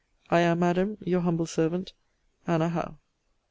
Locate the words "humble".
1.21-1.45